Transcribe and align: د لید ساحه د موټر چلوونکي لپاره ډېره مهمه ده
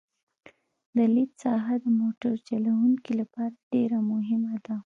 د 0.95 0.97
لید 1.13 1.31
ساحه 1.43 1.75
د 1.83 1.85
موټر 2.01 2.33
چلوونکي 2.47 3.11
لپاره 3.21 3.55
ډېره 3.71 3.97
مهمه 4.11 4.55
ده 4.65 4.75